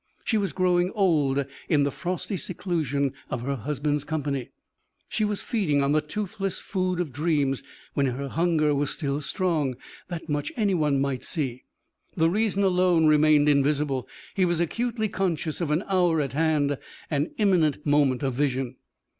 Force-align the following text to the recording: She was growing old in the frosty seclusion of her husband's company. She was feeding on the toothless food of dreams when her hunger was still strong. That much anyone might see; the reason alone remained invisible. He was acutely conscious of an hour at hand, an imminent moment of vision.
She 0.23 0.39
was 0.39 0.51
growing 0.51 0.89
old 0.95 1.45
in 1.69 1.83
the 1.83 1.91
frosty 1.91 2.35
seclusion 2.35 3.13
of 3.29 3.43
her 3.43 3.55
husband's 3.55 4.03
company. 4.03 4.49
She 5.07 5.23
was 5.23 5.43
feeding 5.43 5.83
on 5.83 5.91
the 5.91 6.01
toothless 6.01 6.59
food 6.59 6.99
of 6.99 7.13
dreams 7.13 7.61
when 7.93 8.07
her 8.07 8.27
hunger 8.29 8.73
was 8.73 8.89
still 8.89 9.21
strong. 9.21 9.75
That 10.07 10.27
much 10.27 10.51
anyone 10.57 10.99
might 10.99 11.23
see; 11.23 11.65
the 12.17 12.31
reason 12.31 12.63
alone 12.63 13.05
remained 13.05 13.47
invisible. 13.47 14.07
He 14.33 14.43
was 14.43 14.59
acutely 14.59 15.07
conscious 15.07 15.61
of 15.61 15.69
an 15.69 15.83
hour 15.87 16.19
at 16.19 16.33
hand, 16.33 16.79
an 17.11 17.29
imminent 17.37 17.85
moment 17.85 18.23
of 18.23 18.33
vision. 18.33 18.77